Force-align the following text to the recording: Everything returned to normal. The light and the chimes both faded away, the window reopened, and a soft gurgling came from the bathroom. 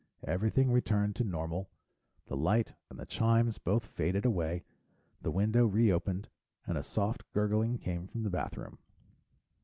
Everything 0.23 0.71
returned 0.71 1.15
to 1.15 1.23
normal. 1.23 1.69
The 2.25 2.35
light 2.35 2.73
and 2.89 2.97
the 2.99 3.05
chimes 3.05 3.59
both 3.59 3.85
faded 3.85 4.25
away, 4.25 4.63
the 5.21 5.29
window 5.29 5.67
reopened, 5.67 6.27
and 6.65 6.75
a 6.75 6.81
soft 6.81 7.23
gurgling 7.33 7.77
came 7.77 8.07
from 8.07 8.23
the 8.23 8.31
bathroom. 8.31 8.79